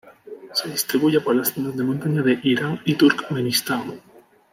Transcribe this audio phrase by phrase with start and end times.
[0.55, 4.01] Se distribuye por las zonas de montaña de Irán y Turkmenistán.